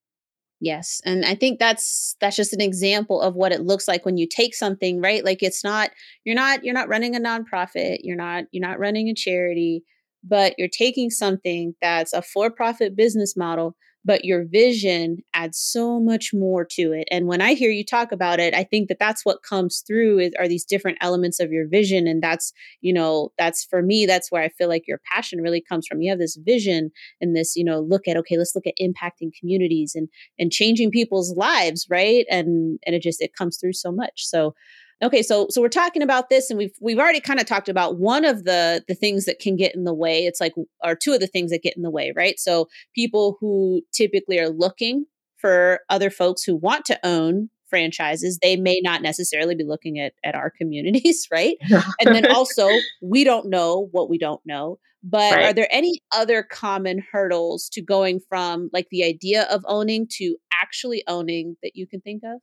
Yes. 0.64 1.02
And 1.04 1.26
I 1.26 1.34
think 1.34 1.58
that's 1.58 2.16
that's 2.22 2.36
just 2.36 2.54
an 2.54 2.62
example 2.62 3.20
of 3.20 3.34
what 3.34 3.52
it 3.52 3.60
looks 3.60 3.86
like 3.86 4.06
when 4.06 4.16
you 4.16 4.26
take 4.26 4.54
something, 4.54 4.98
right? 4.98 5.22
Like 5.22 5.42
it's 5.42 5.62
not 5.62 5.90
you're 6.24 6.34
not 6.34 6.64
you're 6.64 6.72
not 6.72 6.88
running 6.88 7.14
a 7.14 7.20
nonprofit, 7.20 7.98
you're 8.02 8.16
not 8.16 8.44
you're 8.50 8.66
not 8.66 8.78
running 8.78 9.10
a 9.10 9.14
charity, 9.14 9.84
but 10.22 10.54
you're 10.56 10.68
taking 10.68 11.10
something 11.10 11.74
that's 11.82 12.14
a 12.14 12.22
for-profit 12.22 12.96
business 12.96 13.36
model 13.36 13.76
but 14.04 14.24
your 14.24 14.44
vision 14.44 15.18
adds 15.34 15.58
so 15.58 15.98
much 16.00 16.30
more 16.34 16.64
to 16.64 16.92
it. 16.92 17.08
And 17.10 17.26
when 17.26 17.40
i 17.40 17.54
hear 17.54 17.70
you 17.70 17.84
talk 17.84 18.12
about 18.12 18.40
it 18.40 18.54
i 18.54 18.64
think 18.64 18.88
that 18.88 18.98
that's 18.98 19.24
what 19.24 19.42
comes 19.42 19.82
through 19.86 20.18
is 20.18 20.32
are 20.38 20.48
these 20.48 20.64
different 20.64 20.98
elements 21.00 21.40
of 21.40 21.52
your 21.52 21.66
vision. 21.68 22.06
And 22.06 22.22
that's 22.22 22.52
you 22.80 22.92
know 22.92 23.32
that's 23.38 23.64
for 23.64 23.82
me 23.82 24.06
that's 24.06 24.30
where 24.30 24.42
i 24.42 24.48
feel 24.48 24.68
like 24.68 24.86
your 24.86 25.00
passion 25.10 25.40
really 25.40 25.60
comes 25.66 25.86
from. 25.86 26.00
You 26.02 26.10
have 26.10 26.18
this 26.18 26.36
vision 26.36 26.90
and 27.20 27.36
this 27.36 27.56
you 27.56 27.64
know 27.64 27.80
look 27.80 28.06
at 28.08 28.16
okay 28.16 28.36
let's 28.36 28.54
look 28.54 28.66
at 28.66 28.74
impacting 28.80 29.30
communities 29.38 29.92
and 29.94 30.08
and 30.38 30.50
changing 30.52 30.90
people's 30.90 31.34
lives 31.36 31.86
right? 31.90 32.26
And 32.30 32.78
and 32.86 32.94
it 32.94 33.02
just 33.02 33.20
it 33.20 33.34
comes 33.36 33.58
through 33.58 33.74
so 33.74 33.92
much. 33.92 34.26
So 34.26 34.54
Okay, 35.02 35.22
so 35.22 35.48
so 35.50 35.60
we're 35.60 35.68
talking 35.68 36.02
about 36.02 36.28
this, 36.28 36.50
and 36.50 36.58
we've 36.58 36.74
we've 36.80 36.98
already 36.98 37.20
kind 37.20 37.40
of 37.40 37.46
talked 37.46 37.68
about 37.68 37.98
one 37.98 38.24
of 38.24 38.44
the 38.44 38.84
the 38.86 38.94
things 38.94 39.24
that 39.24 39.38
can 39.38 39.56
get 39.56 39.74
in 39.74 39.84
the 39.84 39.94
way. 39.94 40.24
It's 40.24 40.40
like, 40.40 40.54
or 40.82 40.94
two 40.94 41.12
of 41.12 41.20
the 41.20 41.26
things 41.26 41.50
that 41.50 41.62
get 41.62 41.76
in 41.76 41.82
the 41.82 41.90
way, 41.90 42.12
right? 42.14 42.38
So 42.38 42.68
people 42.94 43.36
who 43.40 43.82
typically 43.92 44.38
are 44.38 44.48
looking 44.48 45.06
for 45.36 45.80
other 45.90 46.10
folks 46.10 46.42
who 46.42 46.56
want 46.56 46.84
to 46.86 46.98
own 47.04 47.50
franchises, 47.68 48.38
they 48.40 48.56
may 48.56 48.80
not 48.82 49.02
necessarily 49.02 49.54
be 49.54 49.64
looking 49.64 49.98
at 49.98 50.12
at 50.22 50.34
our 50.34 50.50
communities, 50.50 51.26
right? 51.32 51.56
and 52.00 52.14
then 52.14 52.30
also, 52.34 52.68
we 53.02 53.24
don't 53.24 53.48
know 53.48 53.88
what 53.90 54.08
we 54.08 54.18
don't 54.18 54.40
know. 54.44 54.78
But 55.06 55.34
right. 55.34 55.44
are 55.44 55.52
there 55.52 55.68
any 55.70 56.02
other 56.12 56.42
common 56.42 57.04
hurdles 57.12 57.68
to 57.72 57.82
going 57.82 58.20
from 58.26 58.70
like 58.72 58.88
the 58.90 59.04
idea 59.04 59.42
of 59.50 59.62
owning 59.68 60.06
to 60.12 60.36
actually 60.64 61.02
owning 61.06 61.56
that 61.62 61.72
you 61.74 61.86
can 61.86 62.00
think 62.00 62.22
of? 62.24 62.40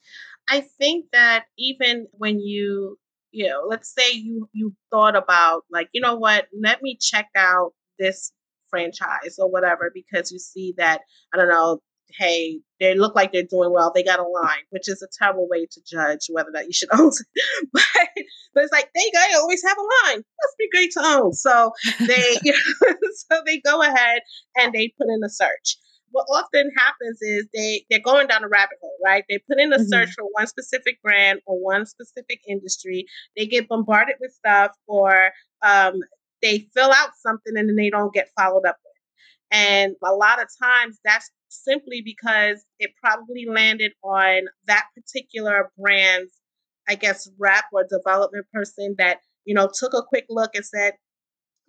I 0.48 0.62
think 0.62 1.06
that 1.12 1.46
even 1.58 2.08
when 2.12 2.40
you, 2.40 2.98
you 3.32 3.48
know, 3.48 3.64
let's 3.68 3.94
say 3.94 4.12
you 4.14 4.48
you 4.54 4.76
thought 4.92 5.16
about 5.16 5.64
like, 5.72 5.90
you 5.94 6.02
know 6.02 6.16
what, 6.16 6.48
let 6.60 6.82
me 6.82 6.98
check 7.00 7.28
out 7.36 7.72
this 8.00 8.32
franchise 8.70 9.38
or 9.40 9.50
whatever 9.50 9.92
because 9.94 10.32
you 10.32 10.40
see 10.40 10.74
that 10.78 11.02
I 11.34 11.38
don't 11.38 11.50
know, 11.50 11.80
hey, 12.18 12.60
they 12.80 12.96
look 12.96 13.16
like 13.16 13.32
they're 13.32 13.44
doing 13.44 13.72
well. 13.72 13.92
They 13.94 14.04
got 14.04 14.20
a 14.20 14.24
line, 14.24 14.64
which 14.70 14.90
is 14.90 15.02
a 15.02 15.08
terrible 15.18 15.48
way 15.50 15.68
to 15.72 15.82
judge 15.86 16.28
whether 16.30 16.50
that 16.54 16.66
you 16.66 16.74
should 16.74 16.90
own. 17.00 17.12
but, 17.74 17.84
but 18.54 18.64
it's 18.64 18.74
like 18.74 18.90
they 18.94 19.12
guy 19.14 19.36
always 19.36 19.64
have 19.64 19.78
a 19.78 20.10
line. 20.10 20.18
Must 20.18 20.58
be 20.60 20.70
great 20.72 20.92
to 20.92 21.02
own. 21.04 21.34
So 21.34 21.72
they 22.00 22.38
you 22.44 22.54
know, 22.54 22.96
so 23.30 23.42
they 23.46 23.60
go 23.60 23.82
ahead 23.82 24.22
and 24.58 24.74
they 24.74 24.94
put 24.98 25.08
in 25.10 25.22
a 25.24 25.30
search 25.30 25.78
what 26.12 26.26
often 26.30 26.72
happens 26.78 27.22
is 27.22 27.48
they 27.54 27.86
they're 27.90 28.00
going 28.00 28.28
down 28.28 28.44
a 28.44 28.48
rabbit 28.48 28.78
hole, 28.82 28.96
right? 29.04 29.24
They 29.30 29.40
put 29.40 29.60
in 29.60 29.74
a 29.74 29.78
mm-hmm. 29.78 29.86
search 29.88 30.10
for 30.12 30.26
one 30.32 30.48
specific 30.48 31.02
brand 31.02 31.40
or 31.46 31.58
one 31.58 31.86
specific 31.86 32.40
industry. 32.48 33.06
They 33.36 33.46
get 33.46 33.68
bombarded 33.68 34.16
with 34.20 34.32
stuff, 34.34 34.72
or 34.88 35.30
um, 35.62 35.96
they 36.42 36.68
fill 36.74 36.92
out 36.92 37.12
something 37.22 37.54
and 37.56 37.70
then 37.70 37.76
they 37.76 37.90
don't 37.90 38.14
get 38.14 38.30
followed 38.38 38.66
up 38.68 38.78
with. 38.84 38.92
And 39.52 39.96
a 40.04 40.14
lot 40.14 40.42
of 40.42 40.48
times 40.62 41.00
that's 41.04 41.30
simply 41.50 42.02
because 42.04 42.64
it 42.80 42.92
probably 43.02 43.46
landed 43.48 43.92
on 44.04 44.44
that 44.68 44.86
particular 44.96 45.72
brand's, 45.78 46.32
I 46.88 46.96
guess, 46.96 47.30
rep 47.38 47.66
or 47.74 47.86
development 47.90 48.46
person 48.54 48.96
that 48.98 49.20
you 49.46 49.56
know 49.56 49.70
took 49.74 49.94
a 49.94 50.04
quick 50.04 50.26
look 50.30 50.52
and 50.56 50.66
said, 50.66 50.94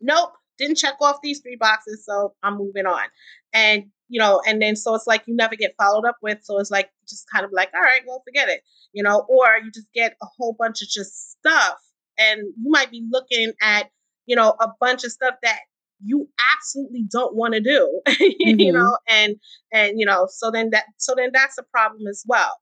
"Nope, 0.01 0.33
didn't 0.59 0.77
check 0.77 0.95
off 1.01 1.19
these 1.23 1.41
three 1.41 1.57
boxes, 1.57 2.05
so 2.05 2.35
I'm 2.43 2.57
moving 2.57 2.87
on. 2.87 3.05
And 3.53 3.85
you 4.13 4.19
know, 4.19 4.43
and 4.47 4.61
then 4.61 4.77
so 4.77 4.95
it's 4.95 5.07
like 5.07 5.23
you 5.27 5.35
never 5.35 5.57
get 5.57 5.75
followed 5.81 6.05
up 6.05 6.19
with. 6.21 6.39
So 6.43 6.59
it's 6.59 6.71
like 6.71 6.91
just 7.09 7.25
kind 7.33 7.47
of 7.47 7.51
like, 7.51 7.71
all 7.75 7.81
right, 7.81 8.03
well, 8.07 8.23
forget 8.27 8.51
it, 8.51 8.61
you 8.93 9.03
know, 9.03 9.25
or 9.27 9.57
you 9.65 9.71
just 9.73 9.91
get 9.95 10.17
a 10.23 10.27
whole 10.37 10.55
bunch 10.59 10.83
of 10.83 10.89
just 10.89 11.31
stuff, 11.31 11.79
and 12.19 12.43
you 12.43 12.71
might 12.71 12.91
be 12.91 13.03
looking 13.11 13.55
at, 13.63 13.91
you 14.27 14.37
know, 14.37 14.55
a 14.61 14.69
bunch 14.81 15.05
of 15.05 15.13
stuff 15.13 15.35
that 15.43 15.61
you 16.05 16.29
absolutely 16.55 17.07
don't 17.11 17.35
want 17.35 17.55
to 17.55 17.61
do, 17.61 18.01
mm-hmm. 18.09 18.61
you 18.61 18.71
know, 18.71 18.99
and 19.09 19.37
and 19.73 19.99
you 19.99 20.05
know, 20.05 20.29
so 20.31 20.51
then 20.51 20.69
that 20.71 20.85
so 20.99 21.15
then 21.17 21.31
that's 21.33 21.57
a 21.57 21.65
problem 21.73 22.07
as 22.07 22.23
well. 22.29 22.59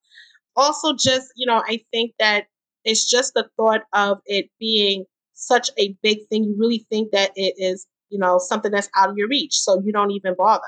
Also, 0.54 0.94
just 0.94 1.32
you 1.34 1.46
know, 1.46 1.64
I 1.66 1.80
think 1.90 2.12
that 2.20 2.44
it's 2.84 3.10
just 3.10 3.34
the 3.34 3.48
thought 3.56 3.82
of 3.92 4.18
it 4.24 4.46
being 4.60 5.04
such 5.34 5.68
a 5.80 5.96
big 6.00 6.28
thing. 6.28 6.44
You 6.44 6.54
really 6.56 6.86
think 6.90 7.10
that 7.10 7.32
it 7.34 7.54
is, 7.56 7.88
you 8.08 8.20
know, 8.20 8.38
something 8.38 8.70
that's 8.70 8.88
out 8.96 9.10
of 9.10 9.16
your 9.16 9.26
reach. 9.26 9.54
So 9.54 9.82
you 9.84 9.92
don't 9.92 10.12
even 10.12 10.36
bother. 10.38 10.62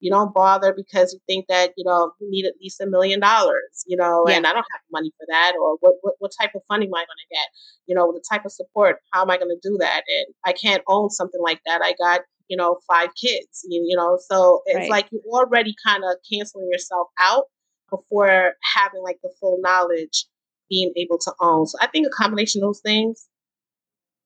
You 0.00 0.10
don't 0.10 0.32
bother 0.32 0.72
because 0.76 1.12
you 1.12 1.20
think 1.26 1.46
that, 1.48 1.72
you 1.76 1.84
know, 1.84 2.12
you 2.20 2.30
need 2.30 2.46
at 2.46 2.54
least 2.60 2.80
a 2.80 2.86
million 2.86 3.20
dollars, 3.20 3.84
you 3.86 3.96
know, 3.96 4.24
yeah. 4.28 4.36
and 4.36 4.46
I 4.46 4.52
don't 4.52 4.66
have 4.72 4.80
money 4.92 5.12
for 5.18 5.26
that. 5.28 5.54
Or 5.60 5.76
what, 5.80 5.94
what, 6.02 6.14
what 6.18 6.32
type 6.40 6.52
of 6.54 6.62
funding 6.68 6.88
am 6.88 6.94
I 6.94 6.98
going 6.98 7.06
to 7.06 7.34
get? 7.34 7.48
You 7.86 7.94
know, 7.94 8.12
the 8.12 8.22
type 8.30 8.44
of 8.44 8.52
support, 8.52 8.96
how 9.12 9.22
am 9.22 9.30
I 9.30 9.38
going 9.38 9.50
to 9.50 9.68
do 9.68 9.76
that? 9.80 10.02
And 10.06 10.34
I 10.44 10.52
can't 10.52 10.82
own 10.86 11.10
something 11.10 11.40
like 11.42 11.60
that. 11.66 11.80
I 11.82 11.94
got, 12.00 12.20
you 12.48 12.56
know, 12.56 12.78
five 12.86 13.08
kids, 13.20 13.64
you, 13.68 13.84
you 13.86 13.96
know, 13.96 14.18
so 14.28 14.62
it's 14.66 14.76
right. 14.76 14.90
like 14.90 15.08
you're 15.10 15.22
already 15.26 15.74
kind 15.84 16.02
of 16.04 16.16
canceling 16.30 16.68
yourself 16.70 17.08
out 17.20 17.44
before 17.90 18.52
having 18.74 19.02
like 19.02 19.18
the 19.22 19.32
full 19.40 19.58
knowledge 19.60 20.26
being 20.70 20.92
able 20.96 21.18
to 21.18 21.32
own. 21.40 21.66
So 21.66 21.78
I 21.80 21.86
think 21.88 22.06
a 22.06 22.10
combination 22.10 22.62
of 22.62 22.68
those 22.68 22.80
things 22.80 23.26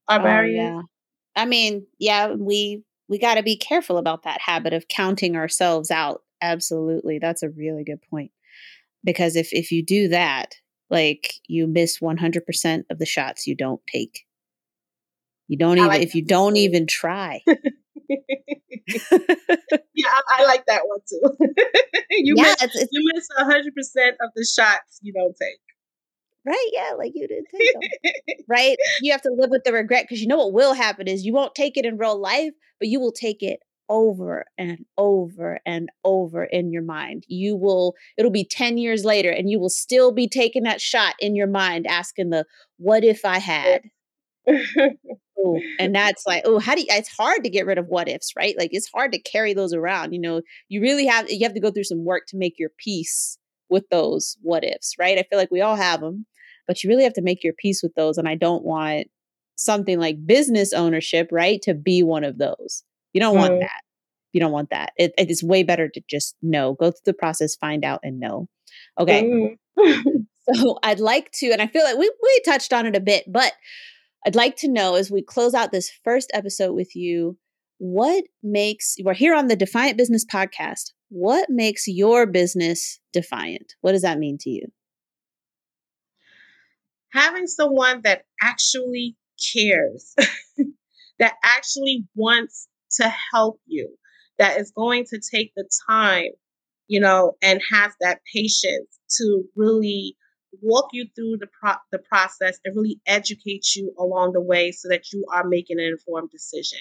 are 0.09 0.21
oh, 0.21 0.23
barriers. 0.23 0.57
yeah. 0.57 0.83
I 1.35 1.47
mean, 1.47 1.87
yeah, 1.99 2.35
we 2.35 2.83
we 3.13 3.19
got 3.19 3.35
to 3.35 3.43
be 3.43 3.59
careful 3.59 3.99
about 3.99 4.23
that 4.23 4.41
habit 4.41 4.73
of 4.73 4.89
counting 4.89 5.37
ourselves 5.37 5.91
out. 5.91 6.23
Absolutely. 6.41 7.19
That's 7.19 7.43
a 7.43 7.51
really 7.51 7.85
good 7.85 8.01
point. 8.09 8.31
Because 9.05 9.37
if 9.37 9.53
if 9.53 9.71
you 9.71 9.85
do 9.85 10.09
that, 10.09 10.55
like 10.89 11.35
you 11.47 11.67
miss 11.67 11.99
100% 12.01 12.85
of 12.89 12.99
the 12.99 13.05
shots 13.05 13.47
you 13.47 13.55
don't 13.55 13.83
take. 13.87 14.25
You 15.47 15.59
don't 15.59 15.77
even 15.77 15.89
like 15.89 16.01
if 16.01 16.15
you 16.15 16.25
don't 16.25 16.57
even 16.57 16.87
try. 16.87 17.43
yeah, 17.47 17.59
I, 20.09 20.23
I, 20.31 20.45
like 20.47 20.65
that 20.65 20.85
one 20.87 21.01
too. 21.07 21.21
you 22.11 22.33
yeah, 22.39 22.45
miss, 22.45 22.63
it's, 22.63 22.81
it's, 22.81 22.89
you 22.93 23.11
miss 23.15 23.29
100% 23.39 24.11
of 24.23 24.31
the 24.35 24.47
shots 24.47 25.01
you 25.03 25.13
don't 25.13 25.37
take. 25.37 25.61
Right? 26.45 26.71
Yeah, 26.73 26.93
like 26.99 27.13
you 27.15 27.29
didn't 27.29 27.47
take 27.51 27.73
them. 27.73 28.15
right? 28.49 28.77
You 29.01 29.13
have 29.13 29.23
to 29.23 29.35
live 29.37 29.51
with 29.51 29.63
the 29.65 29.73
regret 29.73 30.05
because 30.05 30.21
you 30.21 30.27
know 30.27 30.39
what 30.39 30.53
will 30.53 30.75
happen 30.75 31.07
is 31.07 31.25
you 31.25 31.33
won't 31.33 31.55
take 31.55 31.77
it 31.77 31.85
in 31.85 31.99
real 31.99 32.21
life, 32.21 32.53
but 32.81 32.89
you 32.89 32.99
will 33.01 33.13
take 33.13 33.43
it 33.43 33.61
over 33.89 34.47
and 34.57 34.87
over 34.97 35.61
and 35.67 35.91
over 36.03 36.45
in 36.45 36.73
your 36.73 36.83
mind. 36.83 37.25
You 37.29 37.57
will, 37.57 37.95
it'll 38.17 38.31
be 38.31 38.45
10 38.45 38.79
years 38.79 39.05
later 39.05 39.31
and 39.31 39.51
you 39.51 39.61
will 39.61 39.69
still 39.69 40.13
be 40.13 40.29
taking 40.29 40.63
that 40.63 40.81
shot 40.81 41.15
in 41.21 41.37
your 41.37 41.47
mind, 41.47 41.87
asking 41.87 42.31
the, 42.31 42.47
what 42.79 43.05
if 43.05 43.25
I 43.25 43.39
had? 43.39 43.83
Ooh, 44.51 45.61
and 45.79 45.95
that's 45.95 46.25
like, 46.27 46.43
oh, 46.47 46.59
how 46.59 46.75
do 46.75 46.81
you, 46.81 46.87
it's 46.91 47.15
hard 47.15 47.45
to 47.45 47.51
get 47.51 47.67
rid 47.67 47.79
of 47.79 47.87
what 47.89 48.09
ifs, 48.09 48.33
right? 48.37 48.55
Like 48.59 48.71
it's 48.73 48.89
hard 48.89 49.13
to 49.13 49.21
carry 49.21 49.55
those 49.55 49.75
around. 49.75 50.13
You 50.13 50.21
know, 50.21 50.41
you 50.69 50.81
really 50.81 51.07
have, 51.07 51.31
you 51.31 51.45
have 51.45 51.55
to 51.55 51.61
go 51.61 51.71
through 51.71 51.85
some 51.85 52.05
work 52.05 52.25
to 52.29 52.39
make 52.39 52.59
your 52.59 52.71
peace 52.79 53.39
with 53.69 53.89
those 53.91 54.37
what 54.43 54.65
ifs, 54.65 54.95
right? 54.99 55.19
I 55.19 55.25
feel 55.29 55.39
like 55.39 55.51
we 55.51 55.61
all 55.61 55.77
have 55.77 56.01
them 56.01 56.27
but 56.67 56.83
you 56.83 56.91
really 56.91 57.05
have 57.05 57.15
to 57.15 57.23
make 57.23 57.45
your 57.45 57.55
peace 57.55 57.83
with 57.83 57.95
those. 57.95 58.19
And 58.19 58.29
I 58.29 58.35
don't 58.35 58.65
want 58.65 59.09
something 59.57 59.99
like 59.99 60.27
business 60.27 60.73
ownership, 60.73 61.29
right, 61.31 61.61
to 61.63 61.75
be 61.75 62.03
one 62.03 62.25
of 62.25 62.39
those. 62.39 62.85
You 63.13 63.21
don't 63.21 63.37
want 63.37 63.53
mm-hmm. 63.53 63.61
that. 63.61 63.81
You 64.33 64.41
don't 64.41 64.53
want 64.53 64.71
that. 64.71 64.93
It, 64.97 65.13
it 65.19 65.31
is 65.31 65.43
way 65.43 65.63
better 65.63 65.89
to 65.89 66.03
just 66.09 66.37
know, 66.43 66.75
go 66.75 66.91
through 66.91 67.01
the 67.05 67.15
process, 67.15 67.55
find 67.57 67.85
out, 67.85 68.01
and 68.03 68.19
know. 68.19 68.49
Okay. 68.99 69.25
Mm-hmm. 69.25 70.23
so 70.55 70.79
I'd 70.83 71.01
like 71.01 71.31
to, 71.35 71.51
and 71.51 71.61
I 71.61 71.67
feel 71.67 71.85
like 71.85 71.99
we, 71.99 72.11
we 72.23 72.43
touched 72.45 72.73
on 72.73 72.87
it 72.87 72.97
a 72.97 73.01
bit, 73.01 73.25
but 73.31 73.53
I'd 74.27 74.35
like 74.35 74.57
to 74.59 74.71
know 74.71 74.95
as 74.95 75.11
we 75.11 75.23
close 75.23 75.55
out 75.55 75.73
this 75.73 75.91
first 76.05 76.31
episode 76.33 76.73
with 76.73 76.95
you, 76.97 77.39
what 77.79 78.25
makes, 78.43 78.97
we're 79.03 79.15
here 79.15 79.35
on 79.35 79.49
the 79.49 79.57
Defiant 79.57 79.99
Business 79.99 80.25
Podcast. 80.25 80.93
What 81.09 81.51
makes 81.51 81.87
your 81.87 82.27
business 82.27 83.01
defiant? 83.13 83.75
What 83.81 83.93
does 83.93 84.03
that 84.03 84.19
mean 84.19 84.39
to 84.41 84.51
you? 84.51 84.67
Having 87.13 87.47
someone 87.47 88.03
that 88.05 88.23
actually 88.41 89.17
cares, 89.55 90.15
that 91.19 91.35
actually 91.45 92.05
wants 92.15 92.69
to 93.01 93.13
help 93.33 93.61
you, 93.67 93.89
that 94.39 94.59
is 94.59 94.73
going 94.77 95.05
to 95.07 95.21
take 95.33 95.53
the 95.57 95.69
time, 95.89 96.31
you 96.89 97.01
know, 97.01 97.35
and 97.43 97.61
has 97.71 97.93
that 98.01 98.21
patience 98.33 98.99
to 99.19 99.45
really 99.57 100.17
walk 100.61 100.89
you 100.93 101.07
through 101.15 101.39
the 101.39 101.49
pro- 101.61 101.81
the 101.91 101.99
process 101.99 102.59
and 102.65 102.77
really 102.77 103.01
educate 103.07 103.75
you 103.75 103.95
along 103.99 104.33
the 104.33 104.41
way 104.41 104.71
so 104.71 104.89
that 104.89 105.13
you 105.13 105.25
are 105.33 105.47
making 105.49 105.79
an 105.79 105.87
informed 105.87 106.31
decision. 106.31 106.79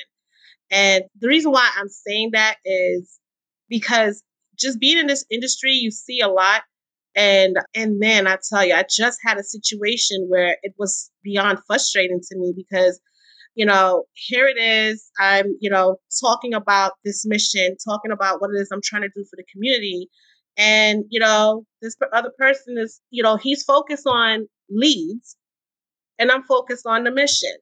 And 0.69 1.03
the 1.19 1.27
reason 1.27 1.51
why 1.51 1.69
I'm 1.77 1.89
saying 1.89 2.31
that 2.33 2.55
is 2.65 3.19
because 3.69 4.23
just 4.57 4.79
being 4.79 4.97
in 4.97 5.07
this 5.07 5.25
industry, 5.29 5.73
you 5.73 5.91
see 5.91 6.21
a 6.21 6.27
lot. 6.27 6.63
And 7.15 7.57
and 7.75 8.01
then 8.01 8.27
I 8.27 8.37
tell 8.49 8.65
you, 8.65 8.73
I 8.73 8.85
just 8.89 9.19
had 9.23 9.37
a 9.37 9.43
situation 9.43 10.27
where 10.29 10.57
it 10.63 10.73
was 10.77 11.11
beyond 11.23 11.59
frustrating 11.67 12.21
to 12.21 12.37
me 12.37 12.53
because, 12.55 12.99
you 13.55 13.65
know, 13.65 14.05
here 14.13 14.47
it 14.47 14.57
is. 14.57 15.09
I'm, 15.19 15.57
you 15.59 15.69
know, 15.69 15.97
talking 16.21 16.53
about 16.53 16.93
this 17.03 17.25
mission, 17.25 17.75
talking 17.85 18.11
about 18.11 18.39
what 18.39 18.51
it 18.55 18.61
is 18.61 18.69
I'm 18.71 18.81
trying 18.83 19.01
to 19.01 19.09
do 19.09 19.25
for 19.29 19.35
the 19.35 19.45
community. 19.51 20.07
And, 20.57 21.05
you 21.09 21.19
know, 21.19 21.65
this 21.81 21.95
other 22.13 22.31
person 22.37 22.77
is, 22.77 23.01
you 23.09 23.23
know, 23.23 23.35
he's 23.35 23.63
focused 23.63 24.07
on 24.07 24.47
leads 24.69 25.35
and 26.19 26.31
I'm 26.31 26.43
focused 26.43 26.85
on 26.85 27.03
the 27.03 27.11
mission. 27.11 27.55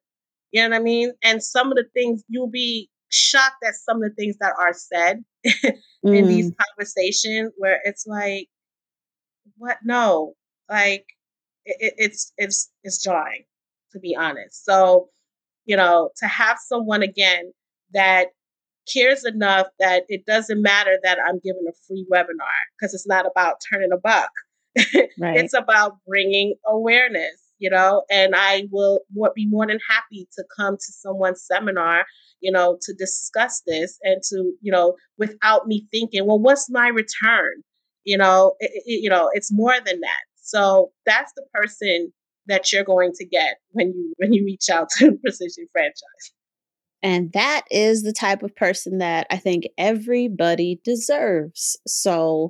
You 0.51 0.63
know 0.63 0.70
what 0.70 0.82
I 0.82 0.84
mean? 0.84 1.12
And 1.24 1.44
some 1.44 1.72
of 1.72 1.77
the 1.77 1.86
things 1.94 2.24
you'll 2.27 2.50
be 2.50 2.89
shocked 3.10 3.63
at 3.65 3.75
some 3.75 3.98
of 3.98 4.10
the 4.10 4.15
things 4.15 4.36
that 4.39 4.53
are 4.60 4.74
said 4.74 5.24
in 6.03 6.27
these 6.27 6.51
mm. 6.51 6.56
conversations 6.68 7.53
where 7.58 7.79
it's 7.84 8.06
like, 8.08 8.48
what? 9.58 9.77
No, 9.84 10.34
like 10.70 11.06
it, 11.65 11.94
it's 11.98 12.34
it's 12.38 12.72
it's 12.84 13.03
jarring 13.03 13.44
to 13.91 14.00
be 14.00 14.15
honest. 14.15 14.65
So, 14.65 15.10
you 15.65 15.75
know, 15.75 16.12
to 16.18 16.27
have 16.27 16.58
someone 16.60 17.01
again 17.01 17.51
that 17.94 18.27
cares 18.91 19.25
enough 19.25 19.68
that 19.79 20.03
it 20.08 20.25
doesn't 20.25 20.62
matter 20.62 20.98
that 21.03 21.18
I'm 21.27 21.39
giving 21.44 21.65
a 21.68 21.74
free 21.88 22.06
webinar 22.12 22.60
because 22.79 22.94
it's 22.94 23.08
not 23.08 23.25
about 23.25 23.56
turning 23.72 23.91
a 23.94 23.98
buck. 23.98 24.32
Right. 25.18 25.38
it's 25.38 25.53
about 25.53 25.98
bringing 26.08 26.56
awareness, 26.65 27.44
you 27.58 27.70
know, 27.70 28.03
and 28.10 28.34
I 28.38 28.68
will 28.72 29.01
be 29.36 29.48
more 29.48 29.68
than 29.68 29.79
happy 29.89 30.29
to 30.38 30.46
come 30.56 30.77
to 30.77 30.94
someone's 30.94 31.44
seminar 31.46 32.06
you 32.41 32.51
know, 32.51 32.77
to 32.82 32.94
discuss 32.94 33.62
this 33.65 34.00
and 34.03 34.22
to, 34.29 34.53
you 34.62 34.72
know, 34.72 34.96
without 35.18 35.68
me 35.68 35.88
thinking, 35.91 36.25
well, 36.25 36.39
what's 36.39 36.70
my 36.70 36.88
return? 36.88 37.63
You 38.03 38.18
know, 38.18 38.56
it, 38.60 38.72
it, 38.86 39.01
you 39.01 39.10
know, 39.10 39.29
it's 39.34 39.51
more 39.51 39.75
than 39.86 40.00
that. 40.01 40.24
So 40.41 40.91
that's 41.06 41.32
the 41.36 41.46
person 41.53 42.12
that 42.48 42.72
you're 42.72 42.84
going 42.84 43.12
to 43.13 43.25
get 43.25 43.58
when 43.72 43.89
you 43.89 44.13
when 44.18 44.34
you 44.34 44.44
reach 44.44 44.70
out 44.70 44.89
to 44.98 45.18
Precision 45.24 45.68
Franchise. 45.72 46.34
And 47.01 47.32
that 47.34 47.63
is 47.72 48.03
the 48.03 48.12
type 48.12 48.44
of 48.44 48.56
person 48.56 48.98
that 48.98 49.25
I 49.32 49.38
think 49.38 49.65
everybody 49.77 50.82
deserves. 50.84 51.79
So 51.88 52.50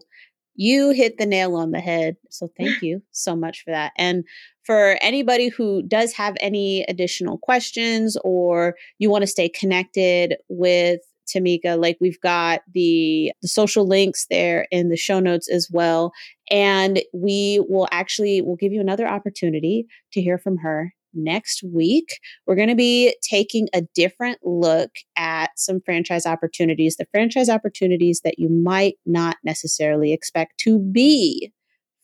you 0.55 0.89
hit 0.89 1.17
the 1.17 1.25
nail 1.25 1.55
on 1.55 1.71
the 1.71 1.79
head. 1.79 2.17
So 2.29 2.49
thank 2.57 2.81
you 2.81 3.01
so 3.11 3.35
much 3.35 3.63
for 3.63 3.71
that. 3.71 3.93
And 3.97 4.25
for 4.63 4.97
anybody 5.01 5.47
who 5.47 5.83
does 5.83 6.13
have 6.13 6.35
any 6.41 6.83
additional 6.89 7.37
questions 7.37 8.17
or 8.23 8.75
you 8.97 9.09
want 9.09 9.21
to 9.21 9.27
stay 9.27 9.47
connected 9.47 10.35
with 10.49 10.99
Tamika, 11.29 11.79
like 11.79 11.97
we've 11.99 12.19
got 12.21 12.61
the 12.73 13.31
the 13.41 13.47
social 13.47 13.87
links 13.87 14.25
there 14.29 14.67
in 14.71 14.89
the 14.89 14.97
show 14.97 15.19
notes 15.19 15.49
as 15.49 15.69
well. 15.71 16.11
And 16.51 17.01
we 17.13 17.63
will 17.69 17.87
actually 17.91 18.41
we'll 18.41 18.55
give 18.55 18.73
you 18.73 18.81
another 18.81 19.07
opportunity 19.07 19.85
to 20.13 20.21
hear 20.21 20.37
from 20.37 20.57
her 20.57 20.93
next 21.13 21.63
week, 21.63 22.19
we're 22.45 22.55
going 22.55 22.69
to 22.69 22.75
be 22.75 23.15
taking 23.21 23.67
a 23.73 23.81
different 23.95 24.39
look 24.43 24.91
at 25.15 25.51
some 25.57 25.81
franchise 25.81 26.25
opportunities, 26.25 26.97
the 26.97 27.07
franchise 27.11 27.49
opportunities 27.49 28.21
that 28.23 28.37
you 28.37 28.49
might 28.49 28.95
not 29.05 29.37
necessarily 29.43 30.13
expect 30.13 30.59
to 30.59 30.79
be 30.79 31.51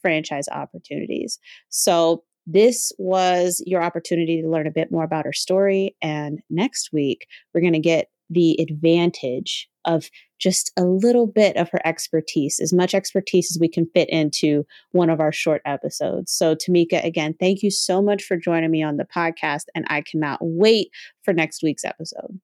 franchise 0.01 0.47
opportunities. 0.49 1.39
So, 1.69 2.23
this 2.47 2.91
was 2.99 3.63
your 3.65 3.81
opportunity 3.81 4.39
to 4.39 4.47
learn 4.47 4.67
a 4.67 4.71
bit 4.71 4.91
more 4.91 5.03
about 5.03 5.25
her 5.25 5.33
story. 5.33 5.95
And 5.99 6.41
next 6.47 6.91
week, 6.93 7.25
we're 7.51 7.61
going 7.61 7.73
to 7.73 7.79
get 7.79 8.09
the 8.29 8.59
advantage 8.59 9.69
of 9.85 10.09
just 10.39 10.71
a 10.77 10.83
little 10.83 11.27
bit 11.27 11.55
of 11.57 11.69
her 11.69 11.79
expertise, 11.85 12.59
as 12.59 12.73
much 12.73 12.93
expertise 12.93 13.51
as 13.51 13.59
we 13.59 13.69
can 13.69 13.87
fit 13.93 14.09
into 14.09 14.65
one 14.91 15.09
of 15.09 15.19
our 15.19 15.31
short 15.31 15.61
episodes. 15.65 16.31
So, 16.31 16.55
Tamika, 16.55 17.03
again, 17.03 17.35
thank 17.39 17.63
you 17.63 17.71
so 17.71 18.01
much 18.01 18.23
for 18.23 18.35
joining 18.35 18.71
me 18.71 18.83
on 18.83 18.97
the 18.97 19.05
podcast, 19.05 19.65
and 19.73 19.85
I 19.89 20.01
cannot 20.01 20.39
wait 20.41 20.89
for 21.23 21.33
next 21.33 21.63
week's 21.63 21.85
episode. 21.85 22.39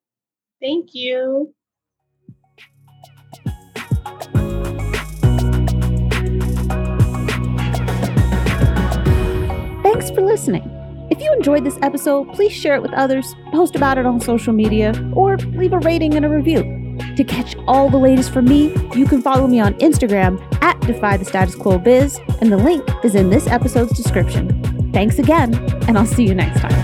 Thank 0.61 0.89
you. 0.93 1.53
Thanks 9.83 10.11
for 10.11 10.21
listening. 10.21 10.80
If 11.11 11.19
you 11.19 11.33
enjoyed 11.33 11.65
this 11.65 11.77
episode, 11.81 12.31
please 12.33 12.53
share 12.53 12.73
it 12.75 12.81
with 12.81 12.93
others, 12.93 13.35
post 13.51 13.75
about 13.75 13.97
it 13.97 14.05
on 14.05 14.21
social 14.21 14.53
media, 14.53 14.93
or 15.13 15.35
leave 15.37 15.73
a 15.73 15.79
rating 15.79 16.13
and 16.13 16.25
a 16.25 16.29
review. 16.29 16.63
To 17.17 17.23
catch 17.25 17.53
all 17.67 17.89
the 17.89 17.97
latest 17.97 18.31
from 18.31 18.45
me, 18.45 18.73
you 18.95 19.05
can 19.05 19.21
follow 19.21 19.45
me 19.45 19.59
on 19.59 19.73
Instagram 19.75 20.41
at 20.63 20.79
Defy 20.79 21.17
the 21.17 21.25
Status 21.25 21.53
Quo 21.53 21.77
Biz, 21.77 22.17
and 22.39 22.49
the 22.49 22.55
link 22.55 22.87
is 23.03 23.15
in 23.15 23.29
this 23.29 23.45
episode's 23.47 23.91
description. 23.91 24.91
Thanks 24.93 25.19
again, 25.19 25.53
and 25.89 25.97
I'll 25.97 26.05
see 26.05 26.25
you 26.25 26.33
next 26.33 26.61
time. 26.61 26.80